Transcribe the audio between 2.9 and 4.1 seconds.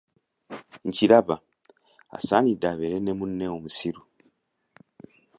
ne munne omusiru!